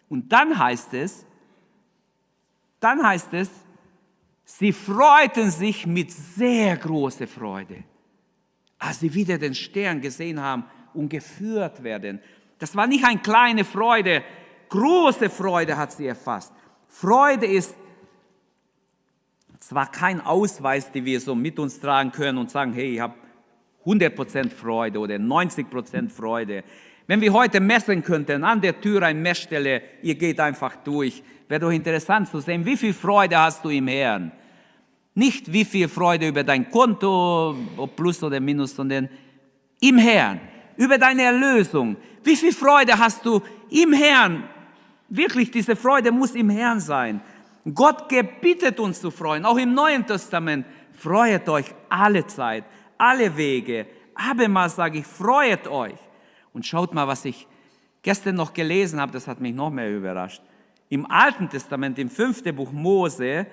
[0.09, 1.25] Und dann heißt es,
[2.81, 3.49] dann heißt es,
[4.43, 7.85] sie freuten sich mit sehr großer Freude,
[8.77, 12.19] als sie wieder den Stern gesehen haben und geführt werden.
[12.59, 14.21] Das war nicht eine kleine Freude,
[14.69, 16.51] Große Freude hat sie erfasst.
[16.87, 17.73] Freude ist
[19.67, 23.15] zwar kein Ausweis, den wir so mit uns tragen können und sagen, hey, ich habe
[23.85, 26.63] 100% Freude oder 90% Freude.
[27.05, 31.59] Wenn wir heute messen könnten, an der Tür eine Messstelle, ihr geht einfach durch, wäre
[31.59, 34.31] doch interessant zu sehen, wie viel Freude hast du im Herrn.
[35.15, 39.09] Nicht wie viel Freude über dein Konto, ob plus oder minus, sondern
[39.81, 40.39] im Herrn.
[40.77, 41.97] über deine Erlösung.
[42.23, 44.43] Wie viel Freude hast du im Herrn?
[45.09, 47.19] Wirklich, diese Freude muss im Herrn sein.
[47.73, 50.65] Gott gebietet uns zu freuen, auch im Neuen Testament.
[50.93, 52.63] Freut euch alle Zeit,
[52.97, 53.87] alle Wege.
[54.15, 55.99] Abermals sage ich, freut euch.
[56.53, 57.47] Und schaut mal, was ich
[58.01, 60.41] gestern noch gelesen habe, das hat mich noch mehr überrascht.
[60.89, 63.45] Im Alten Testament, im fünften Buch Mose,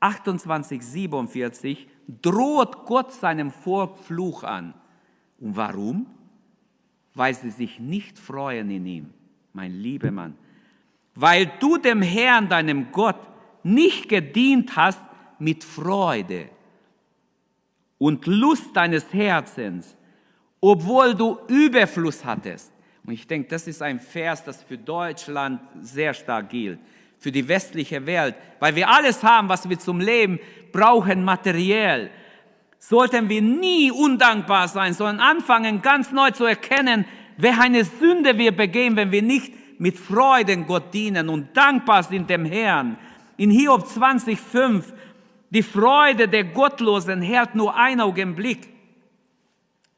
[0.00, 1.88] 28, 47,
[2.20, 4.74] droht Gott seinem Volk Fluch an.
[5.40, 6.06] Und warum?
[7.14, 9.10] Weil sie sich nicht freuen in ihm,
[9.54, 10.36] mein lieber Mann.
[11.14, 13.16] Weil du dem Herrn, deinem Gott,
[13.66, 15.00] nicht gedient hast
[15.38, 16.48] mit Freude
[17.98, 19.96] und Lust deines Herzens,
[20.60, 22.72] obwohl du Überfluss hattest.
[23.04, 26.78] Und ich denke, das ist ein Vers, das für Deutschland sehr stark gilt,
[27.18, 30.38] für die westliche Welt, weil wir alles haben, was wir zum Leben
[30.72, 32.10] brauchen, materiell.
[32.78, 37.04] Sollten wir nie undankbar sein, sondern anfangen, ganz neu zu erkennen,
[37.36, 42.30] wer eine Sünde wir begehen, wenn wir nicht mit Freuden Gott dienen und dankbar sind
[42.30, 42.96] dem Herrn.
[43.36, 44.84] In Hiob 20,5,
[45.50, 48.68] die Freude der Gottlosen hält nur einen Augenblick.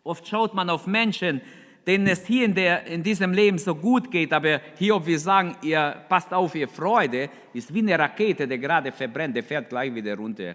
[0.03, 1.41] Oft schaut man auf Menschen,
[1.87, 5.57] denen es hier in, der, in diesem Leben so gut geht, aber Hiob wir sagen,
[5.63, 9.95] ihr passt auf, ihr Freude ist wie eine Rakete, die gerade verbrennt, der fährt gleich
[9.95, 10.55] wieder runter.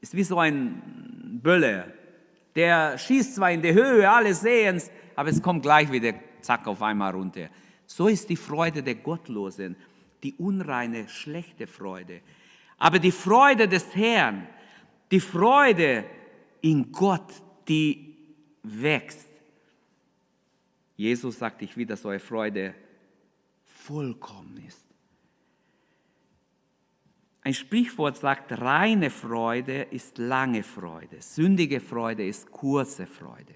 [0.00, 1.86] Ist wie so ein Böller.
[2.54, 6.66] Der schießt zwar in die Höhe, alle sehen es, aber es kommt gleich wieder, zack,
[6.66, 7.48] auf einmal runter.
[7.86, 9.76] So ist die Freude der Gottlosen,
[10.22, 12.20] die unreine, schlechte Freude.
[12.78, 14.46] Aber die Freude des Herrn,
[15.10, 16.04] die Freude
[16.60, 17.32] in Gott,
[17.68, 18.16] die
[18.62, 19.28] wächst.
[20.96, 22.74] Jesus sagt, ich will, dass eure Freude
[23.64, 24.86] vollkommen ist.
[27.44, 33.54] Ein Sprichwort sagt, reine Freude ist lange Freude, sündige Freude ist kurze Freude.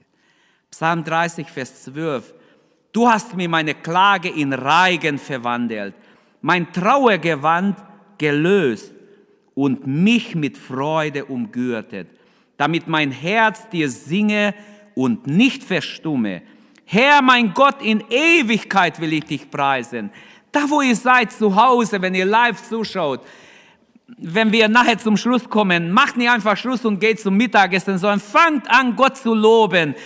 [0.71, 2.35] Psalm 30, Vers 12.
[2.93, 5.95] Du hast mir meine Klage in Reigen verwandelt,
[6.47, 7.77] mein Trauergewand
[8.19, 8.95] gelöst
[9.57, 12.07] und mich mit Freude umgürtet,
[12.57, 14.55] damit mein Herz dir singe
[14.95, 16.43] und nicht verstumme.
[16.85, 20.11] Herr, mein Gott, in Ewigkeit will ich dich preisen.
[20.53, 23.23] Da, wo ihr seid zu Hause, wenn ihr live zuschaut,
[24.17, 28.21] wenn wir nachher zum Schluss kommen, macht nicht einfach Schluss und geht zum Mittagessen, sondern
[28.21, 29.97] fangt an, Gott zu loben.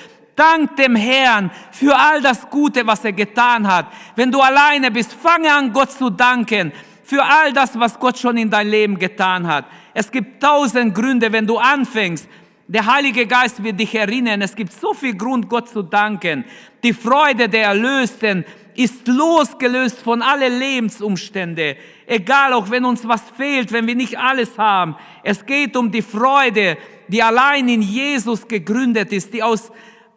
[0.41, 3.89] Dank dem Herrn für all das Gute, was er getan hat.
[4.17, 6.73] Wenn du alleine bist, fange an, Gott zu danken
[7.05, 9.67] für all das, was Gott schon in dein Leben getan hat.
[9.93, 12.27] Es gibt tausend Gründe, wenn du anfängst.
[12.69, 14.41] Der Heilige Geist wird dich erinnern.
[14.41, 16.47] Es gibt so viel Grund, Gott zu danken.
[16.83, 21.75] Die Freude der Erlösten ist losgelöst von allen Lebensumständen.
[22.07, 24.97] Egal, auch wenn uns was fehlt, wenn wir nicht alles haben.
[25.23, 29.71] Es geht um die Freude, die allein in Jesus gegründet ist, die aus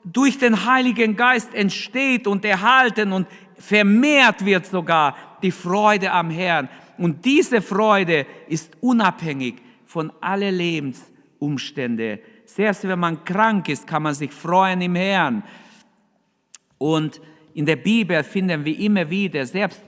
[0.04, 6.70] durch den Heiligen Geist entsteht und erhalten und vermehrt wird sogar die Freude am Herrn.
[6.98, 12.20] Und diese Freude ist unabhängig von allen Lebensumständen.
[12.46, 15.44] Selbst wenn man krank ist, kann man sich freuen im Herrn.
[16.78, 17.22] Und
[17.54, 19.82] in der Bibel finden wir immer wieder, selbst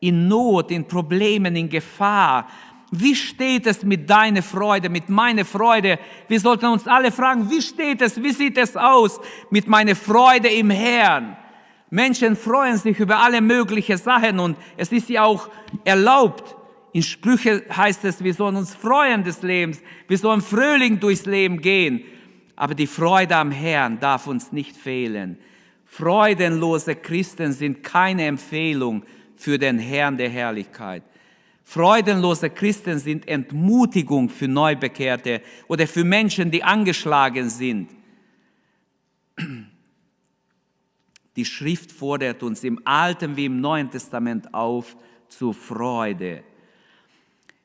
[0.00, 2.48] in Not, in Problemen, in Gefahr,
[2.90, 5.98] wie steht es mit deiner Freude, mit meiner Freude?
[6.26, 9.20] Wir sollten uns alle fragen, wie steht es, wie sieht es aus
[9.50, 11.36] mit meiner Freude im Herrn?
[11.90, 15.48] Menschen freuen sich über alle möglichen Sachen und es ist ja auch
[15.84, 16.56] erlaubt.
[16.92, 21.60] In Sprüche heißt es, wir sollen uns freuen des Lebens, wir sollen fröhlich durchs Leben
[21.60, 22.02] gehen.
[22.56, 25.38] Aber die Freude am Herrn darf uns nicht fehlen.
[25.84, 29.04] Freudenlose Christen sind keine Empfehlung
[29.36, 31.02] für den Herrn der Herrlichkeit.
[31.68, 37.90] Freudenlose Christen sind Entmutigung für Neubekehrte oder für Menschen, die angeschlagen sind.
[41.36, 44.96] Die Schrift fordert uns im Alten wie im Neuen Testament auf
[45.28, 46.42] zur Freude.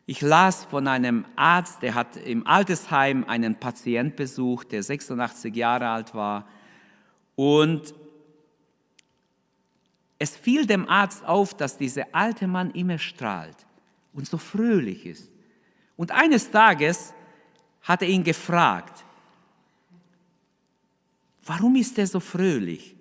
[0.06, 5.88] Ich las von einem Arzt, der hat im Altersheim einen Patient besucht, der 86 Jahre
[5.88, 6.46] alt war.
[7.38, 7.96] Und
[10.20, 13.66] es fiel dem Arzt auf, dass dieser alte Mann immer strahlt
[14.14, 15.30] und so fröhlich ist.
[15.96, 17.14] Und eines Tages
[17.82, 19.04] hat er ihn gefragt,
[21.46, 22.96] warum ist er so fröhlich?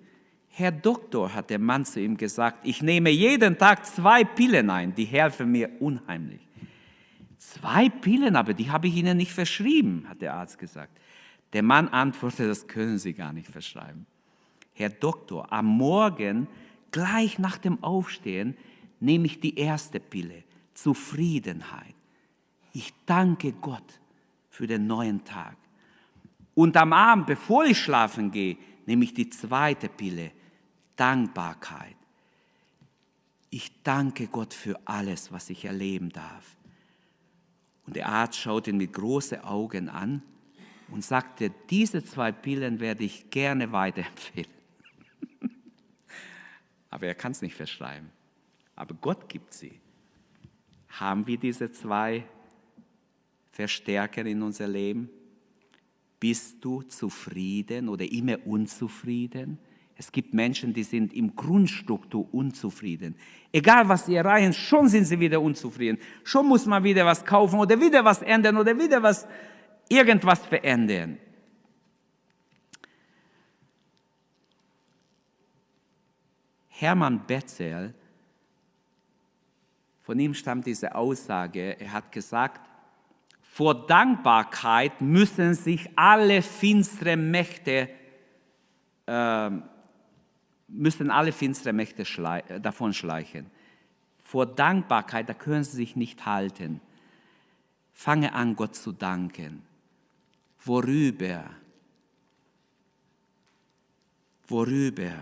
[0.49, 4.93] Herr Doktor, hat der Mann zu ihm gesagt, ich nehme jeden Tag zwei Pillen ein,
[4.93, 6.41] die helfen mir unheimlich.
[7.39, 10.97] Zwei Pillen, aber die habe ich Ihnen nicht verschrieben, hat der Arzt gesagt.
[11.53, 14.05] Der Mann antwortete, das können Sie gar nicht verschreiben.
[14.73, 16.47] Herr Doktor, am Morgen,
[16.91, 18.55] gleich nach dem Aufstehen,
[18.99, 20.43] nehme ich die erste Pille.
[20.73, 21.95] Zufriedenheit.
[22.73, 23.99] Ich danke Gott
[24.49, 25.55] für den neuen Tag.
[26.55, 30.31] Und am Abend, bevor ich schlafen gehe, nehme ich die zweite Pille,
[30.95, 31.95] Dankbarkeit.
[33.49, 36.55] Ich danke Gott für alles, was ich erleben darf.
[37.85, 40.23] Und der Arzt schaut ihn mit großen Augen an
[40.89, 44.51] und sagte, diese zwei Pillen werde ich gerne weiterempfehlen.
[46.89, 48.09] Aber er kann es nicht verschreiben.
[48.75, 49.79] Aber Gott gibt sie.
[50.99, 52.23] Haben wir diese zwei
[53.51, 55.09] Verstärker in unser Leben?
[56.19, 59.57] Bist du zufrieden oder immer unzufrieden?
[59.95, 63.15] Es gibt Menschen, die sind im Grundstruktur unzufrieden.
[63.51, 65.99] Egal was sie erreichen, schon sind sie wieder unzufrieden.
[66.23, 69.27] Schon muss man wieder was kaufen oder wieder was ändern oder wieder was,
[69.89, 71.17] irgendwas verändern.
[76.69, 77.93] Hermann Betzel,
[80.03, 82.69] von ihm stammt diese Aussage, er hat gesagt,
[83.41, 87.89] vor Dankbarkeit müssen sich alle finstere Mächte,
[89.05, 89.49] äh,
[90.67, 93.45] müssen alle finstere Mächte schlei äh, davon schleichen.
[94.23, 96.81] Vor Dankbarkeit, da können sie sich nicht halten.
[97.93, 99.61] Fange an, Gott zu danken.
[100.65, 101.45] Worüber?
[104.47, 105.13] Worüber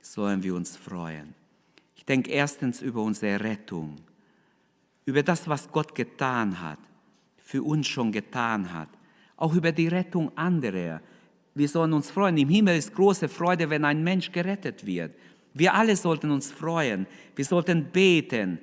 [0.00, 1.34] sollen wir uns freuen?
[1.96, 3.96] Ich denke erstens über unsere Rettung,
[5.08, 6.78] über das, was Gott getan hat
[7.38, 8.90] für uns schon getan hat.
[9.38, 11.00] Auch über die Rettung anderer.
[11.54, 12.36] Wir sollen uns freuen.
[12.36, 15.14] Im Himmel ist große Freude, wenn ein Mensch gerettet wird.
[15.54, 17.06] Wir alle sollten uns freuen.
[17.34, 18.58] Wir sollten beten.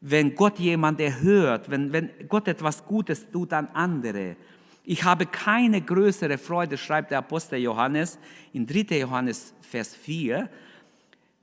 [0.00, 4.36] Wenn Gott jemand erhört, wenn, wenn Gott etwas Gutes tut an andere.
[4.84, 8.18] Ich habe keine größere Freude, schreibt der Apostel Johannes
[8.54, 9.00] in 3.
[9.00, 10.48] Johannes Vers 4.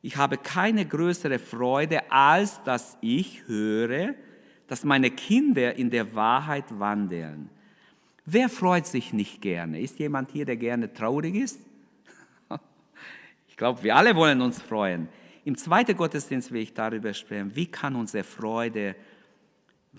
[0.02, 4.16] Ich habe keine größere Freude, als dass ich höre,
[4.72, 7.50] dass meine Kinder in der Wahrheit wandeln.
[8.26, 9.82] Wer freut sich nicht gerne?
[9.82, 11.60] Ist jemand hier, der gerne traurig ist?
[13.50, 15.10] Ich glaube, wir alle wollen uns freuen.
[15.44, 18.96] Im zweiten Gottesdienst will ich darüber sprechen, wie kann unsere Freude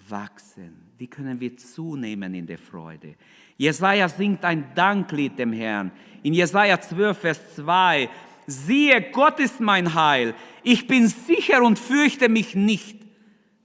[0.09, 0.73] wachsen?
[0.97, 3.15] Wie können wir zunehmen in der Freude?
[3.59, 5.93] Jesaja singt ein Danklied dem Herrn.
[6.23, 8.09] In Jesaja 12, Vers 2.
[8.47, 10.35] Siehe, Gott ist mein Heil.
[10.63, 13.03] Ich bin sicher und fürchte mich nicht.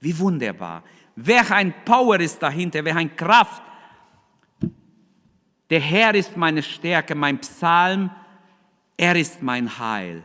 [0.02, 0.84] Wie wunderbar.
[1.20, 3.64] Wer ein Power ist dahinter, wer ein Kraft.
[5.68, 8.12] Der Herr ist meine Stärke, mein Psalm,
[8.96, 10.22] er ist mein Heil.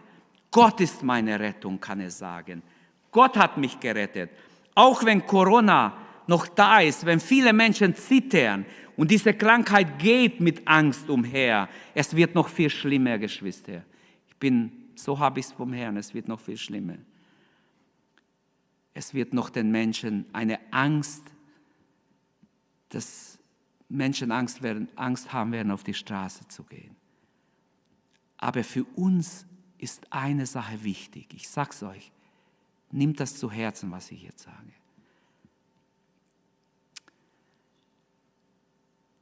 [0.50, 2.62] Gott ist meine Rettung, kann er sagen.
[3.10, 4.32] Gott hat mich gerettet.
[4.74, 10.68] Auch wenn Corona noch da ist, wenn viele Menschen zittern und diese Krankheit geht mit
[10.68, 13.82] Angst umher, es wird noch viel schlimmer, Geschwister.
[14.28, 16.96] Ich bin, so habe ich es vom Herrn, es wird noch viel schlimmer
[18.94, 21.22] es wird noch den Menschen eine Angst,
[22.90, 23.38] dass
[23.88, 26.96] Menschen Angst, werden, Angst haben werden, auf die Straße zu gehen.
[28.36, 29.46] Aber für uns
[29.78, 31.28] ist eine Sache wichtig.
[31.34, 32.12] Ich sage es euch,
[32.90, 34.72] nimmt das zu Herzen, was ich jetzt sage.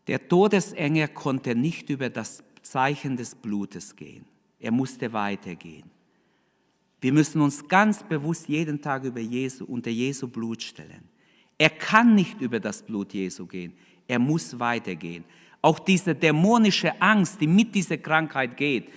[0.06, 4.24] Der Todesengel konnte nicht über das Zeichen des Blutes gehen.
[4.58, 5.90] Er musste weitergehen.
[7.01, 11.09] Wir müssen uns ganz bewusst jeden Tag über Jesu, unter Jesu Blut stellen.
[11.57, 13.72] Er kann nicht über das Blut Jesu gehen.
[14.07, 15.24] Er muss weitergehen.
[15.62, 18.88] Auch diese dämonische Angst, die mit dieser Krankheit geht,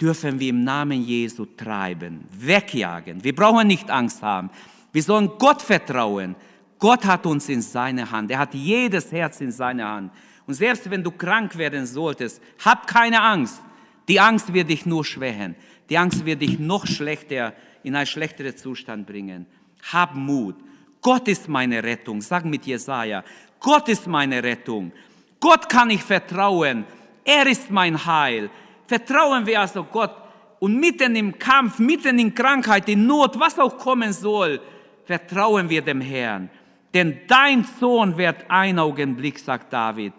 [0.00, 3.22] dürfen wir im Namen Jesu treiben, wegjagen.
[3.24, 4.50] Wir brauchen nicht Angst haben.
[4.92, 6.36] Wir sollen Gott vertrauen.
[6.78, 8.30] Gott hat uns in seiner Hand.
[8.30, 10.12] Er hat jedes Herz in seiner Hand.
[10.46, 13.60] Und selbst wenn du krank werden solltest, hab keine Angst.
[14.06, 15.56] Die Angst wird dich nur schwächen.
[15.88, 19.46] Die Angst wird dich noch schlechter, in einen schlechteren Zustand bringen.
[19.92, 20.56] Hab Mut.
[21.00, 22.20] Gott ist meine Rettung.
[22.20, 23.24] Sag mit Jesaja,
[23.60, 24.92] Gott ist meine Rettung.
[25.40, 26.84] Gott kann ich vertrauen.
[27.24, 28.50] Er ist mein Heil.
[28.86, 30.14] Vertrauen wir also Gott.
[30.58, 34.60] Und mitten im Kampf, mitten in Krankheit, in Not, was auch kommen soll,
[35.04, 36.50] vertrauen wir dem Herrn.
[36.92, 40.12] Denn dein Sohn wird ein Augenblick, sagt David,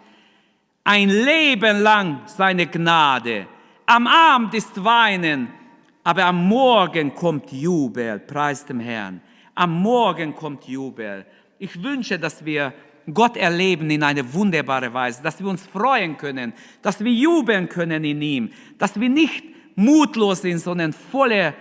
[0.84, 3.46] ein Leben lang seine Gnade.
[3.84, 5.48] Am Abend ist Weinen,
[6.10, 9.20] aber am Morgen kommt Jubel, preis dem Herrn.
[9.54, 11.24] Am Morgen kommt Jubel.
[11.60, 12.72] Ich wünsche, dass wir
[13.14, 16.52] Gott erleben in eine wunderbare Weise, dass wir uns freuen können,
[16.82, 19.44] dass wir jubeln können in ihm, dass wir nicht
[19.76, 21.54] mutlos sind, sondern voller,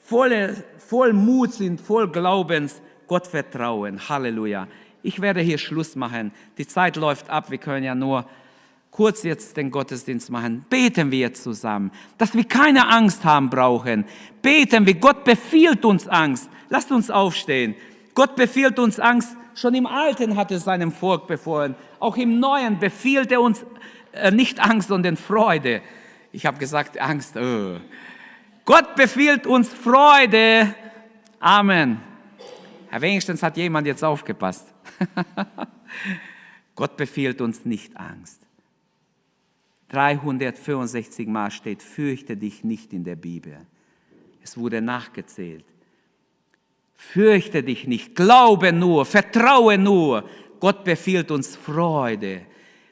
[0.00, 4.08] voller, voll Mut sind, voll Glaubens, Gott vertrauen.
[4.08, 4.66] Halleluja.
[5.04, 6.32] Ich werde hier Schluss machen.
[6.58, 7.52] Die Zeit läuft ab.
[7.52, 8.26] Wir können ja nur
[8.92, 10.64] kurz jetzt den Gottesdienst machen.
[10.70, 14.04] Beten wir jetzt zusammen, dass wir keine Angst haben brauchen.
[14.40, 14.94] Beten wir.
[14.94, 16.48] Gott befiehlt uns Angst.
[16.68, 17.74] Lasst uns aufstehen.
[18.14, 19.36] Gott befiehlt uns Angst.
[19.54, 21.74] Schon im Alten hat er seinem Volk befohlen.
[21.98, 23.64] Auch im Neuen befiehlt er uns
[24.12, 25.82] äh, nicht Angst, sondern Freude.
[26.30, 27.36] Ich habe gesagt Angst.
[27.36, 27.78] Oh.
[28.64, 30.74] Gott befiehlt uns Freude.
[31.40, 32.00] Amen.
[32.90, 34.68] Ja, wenigstens hat jemand jetzt aufgepasst.
[36.74, 38.41] Gott befiehlt uns nicht Angst.
[39.92, 43.58] 365 Mal steht, fürchte dich nicht in der Bibel.
[44.42, 45.64] Es wurde nachgezählt.
[46.94, 50.24] Fürchte dich nicht, glaube nur, vertraue nur.
[50.60, 52.42] Gott befiehlt uns Freude.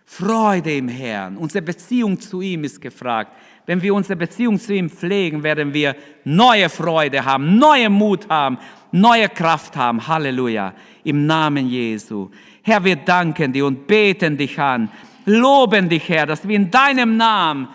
[0.05, 1.37] Freude im Herrn.
[1.37, 3.33] Unsere Beziehung zu ihm ist gefragt.
[3.65, 5.95] Wenn wir unsere Beziehung zu ihm pflegen, werden wir
[6.25, 8.59] neue Freude haben, neue Mut haben,
[8.91, 10.07] neue Kraft haben.
[10.07, 10.75] Halleluja.
[11.05, 12.31] Im Namen Jesu.
[12.63, 14.91] Herr, wir danken dir und beten dich an,
[15.25, 17.69] loben dich, Herr, dass wir in deinem Namen,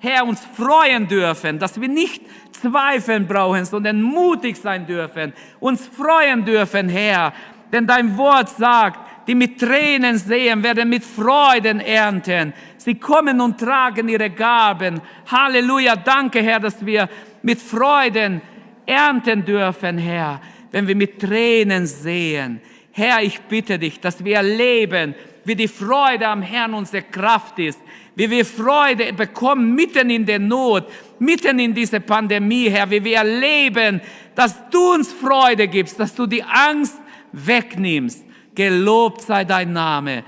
[0.00, 2.22] Herr, uns freuen dürfen, dass wir nicht
[2.52, 7.32] zweifeln brauchen, sondern mutig sein dürfen, uns freuen dürfen, Herr.
[7.72, 12.54] Denn dein Wort sagt, die mit Tränen sehen, werden mit Freuden ernten.
[12.78, 15.00] Sie kommen und tragen ihre Gaben.
[15.30, 17.08] Halleluja, danke Herr, dass wir
[17.42, 18.40] mit Freuden
[18.86, 20.40] ernten dürfen, Herr,
[20.70, 22.60] wenn wir mit Tränen sehen.
[22.92, 25.14] Herr, ich bitte dich, dass wir erleben,
[25.48, 27.80] wie die Freude am Herrn unsere Kraft ist,
[28.14, 30.84] wie wir Freude bekommen mitten in der Not,
[31.18, 34.02] mitten in dieser Pandemie, Herr, wie wir erleben,
[34.34, 36.98] dass du uns Freude gibst, dass du die Angst
[37.32, 38.26] wegnimmst.
[38.54, 40.22] Gelobt sei dein Name.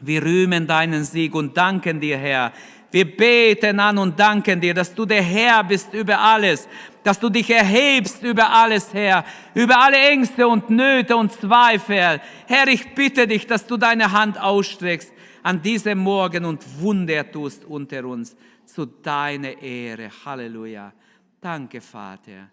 [0.00, 2.52] Wir rühmen deinen Sieg und danken dir, Herr.
[2.92, 6.68] Wir beten an und danken dir, dass du der Herr bist über alles,
[7.02, 9.24] dass du dich erhebst über alles, Herr,
[9.54, 12.20] über alle Ängste und Nöte und Zweifel.
[12.46, 17.64] Herr, ich bitte dich, dass du deine Hand ausstreckst an diesem Morgen und Wunder tust
[17.64, 18.36] unter uns
[18.66, 20.10] zu deiner Ehre.
[20.24, 20.92] Halleluja.
[21.40, 22.50] Danke, Vater.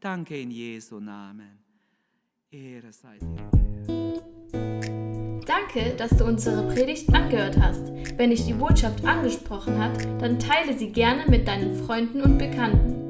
[0.00, 1.58] Danke in Jesu Namen.
[2.50, 3.50] Ehre sei dir.
[5.46, 7.92] Danke, dass du unsere Predigt angehört hast.
[8.16, 13.09] Wenn dich die Botschaft angesprochen hat, dann teile sie gerne mit deinen Freunden und Bekannten,